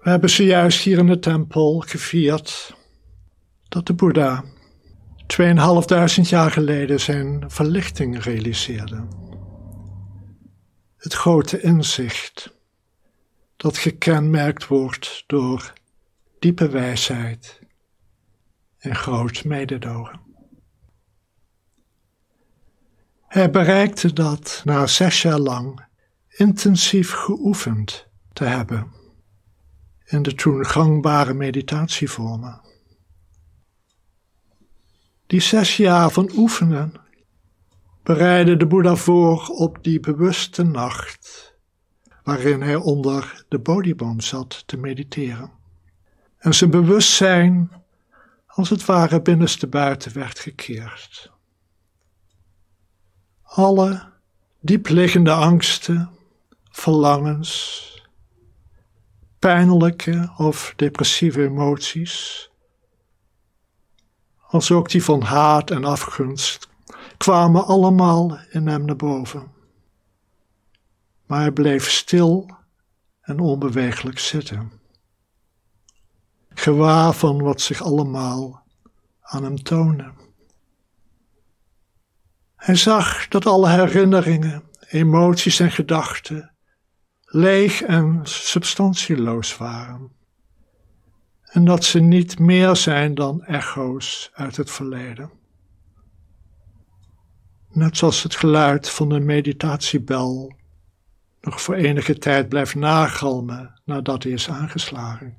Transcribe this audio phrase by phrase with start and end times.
[0.00, 2.76] We hebben zojuist hier in de tempel gevierd
[3.68, 4.44] dat de Boeddha
[5.26, 9.08] 2500 jaar geleden zijn verlichting realiseerde.
[10.96, 12.54] Het grote inzicht
[13.56, 15.72] dat gekenmerkt wordt door
[16.38, 17.60] diepe wijsheid
[18.78, 20.20] en groot mededogen.
[23.28, 25.86] Hij bereikte dat na zes jaar lang
[26.28, 28.97] intensief geoefend te hebben
[30.08, 32.60] in de toen gangbare meditatievormen.
[35.26, 36.92] Die zes jaar van oefenen
[38.02, 41.56] bereidde de Boeddha voor op die bewuste nacht
[42.22, 45.50] waarin hij onder de Bodhiboom zat te mediteren.
[46.38, 47.70] En zijn bewustzijn
[48.46, 51.30] als het ware binnenste buiten werd gekeerd.
[53.42, 54.12] Alle
[54.60, 56.10] diepliggende angsten,
[56.70, 57.86] verlangens,
[59.38, 62.50] pijnlijke of depressieve emoties,
[64.40, 66.68] als ook die van haat en afgunst,
[67.16, 69.52] kwamen allemaal in hem naar boven.
[71.26, 72.56] Maar hij bleef stil
[73.20, 74.72] en onbeweeglijk zitten,
[76.48, 78.62] gewaar van wat zich allemaal
[79.20, 80.12] aan hem toonde.
[82.56, 86.52] Hij zag dat alle herinneringen, emoties en gedachten
[87.30, 90.10] leeg en substantieloos waren.
[91.42, 95.30] En dat ze niet meer zijn dan echo's uit het verleden.
[97.70, 100.56] Net zoals het geluid van de meditatiebel
[101.40, 105.36] nog voor enige tijd blijft nagalmen nadat hij is aangeslagen.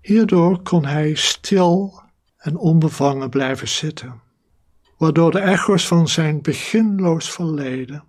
[0.00, 2.02] Hierdoor kon hij stil
[2.36, 4.20] en onbevangen blijven zitten,
[4.98, 8.04] waardoor de echo's van zijn beginloos verleden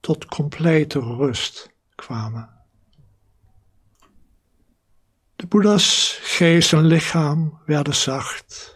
[0.00, 2.50] tot complete rust kwamen.
[5.36, 8.74] De Boeddha's geest en lichaam werden zacht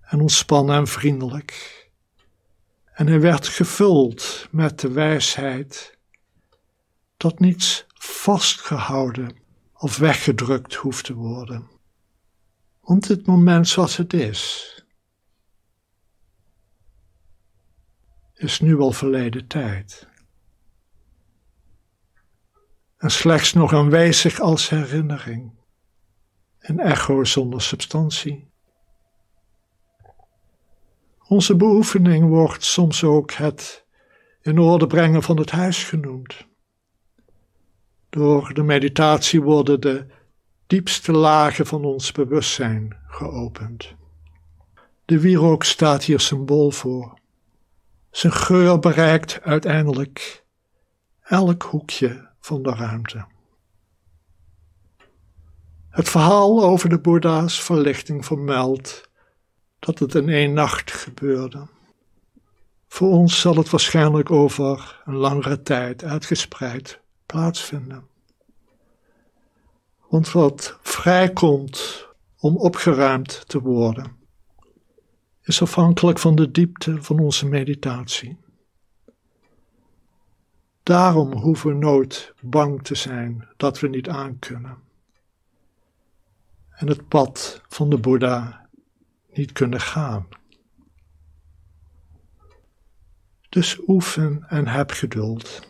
[0.00, 1.76] en ontspannen en vriendelijk.
[2.84, 5.98] En hij werd gevuld met de wijsheid
[7.16, 9.36] dat niets vastgehouden
[9.72, 11.70] of weggedrukt hoeft te worden.
[12.80, 14.74] Want het moment zoals het is,
[18.34, 20.08] is nu al verleden tijd
[22.98, 25.52] en slechts nog aanwezig als herinnering,
[26.58, 28.50] een echo zonder substantie.
[31.28, 33.84] Onze beoefening wordt soms ook het
[34.40, 36.46] in orde brengen van het huis genoemd.
[38.08, 40.06] Door de meditatie worden de
[40.66, 43.94] diepste lagen van ons bewustzijn geopend.
[45.04, 47.18] De wierook staat hier symbool voor.
[48.10, 50.44] Zijn geur bereikt uiteindelijk
[51.22, 53.26] elk hoekje van de ruimte.
[55.88, 59.10] Het verhaal over de Boeddha's verlichting vermeldt
[59.78, 61.66] dat het in één nacht gebeurde.
[62.86, 68.06] Voor ons zal het waarschijnlijk over een langere tijd uitgespreid plaatsvinden.
[70.08, 72.06] Want wat vrijkomt
[72.38, 74.16] om opgeruimd te worden,
[75.42, 78.38] is afhankelijk van de diepte van onze meditatie.
[80.88, 84.78] Daarom hoeven we nooit bang te zijn dat we niet aankunnen.
[86.70, 88.68] En het pad van de Boeddha
[89.32, 90.28] niet kunnen gaan.
[93.48, 95.68] Dus oefen en heb geduld.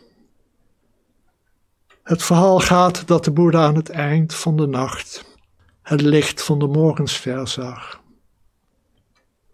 [2.03, 5.37] Het verhaal gaat dat de Boeddha aan het eind van de nacht
[5.81, 8.01] het licht van de morgenster zag.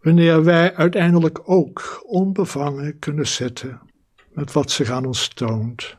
[0.01, 3.93] Wanneer wij uiteindelijk ook onbevangen kunnen zitten
[4.35, 5.97] met wat zich aan ons toont,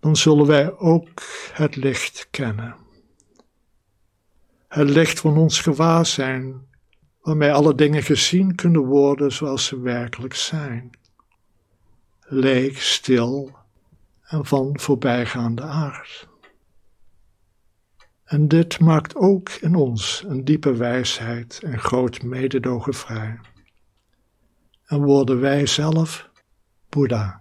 [0.00, 2.76] dan zullen wij ook het licht kennen.
[4.68, 6.66] Het licht van ons gewaarzijn,
[7.22, 10.90] waarmee alle dingen gezien kunnen worden zoals ze werkelijk zijn.
[12.20, 13.56] Leeg, stil
[14.22, 16.28] en van voorbijgaande aard.
[18.24, 23.38] En dit maakt ook in ons een diepe wijsheid en groot mededogen vrij.
[24.84, 26.27] En worden wij zelf
[26.90, 27.40] Buddha